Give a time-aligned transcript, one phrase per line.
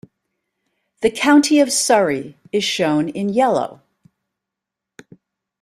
[1.03, 3.83] The county of Surrey is shown in yellow.